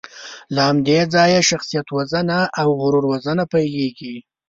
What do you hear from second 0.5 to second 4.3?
له همدې ځایه شخصیتوژنه او غرور وژنه پیلېږي.